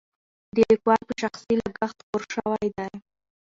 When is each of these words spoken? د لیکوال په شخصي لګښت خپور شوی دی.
د 0.55 0.57
لیکوال 0.71 1.01
په 1.09 1.13
شخصي 1.21 1.53
لګښت 1.61 1.97
خپور 2.05 2.21
شوی 2.33 2.67
دی. 2.77 2.93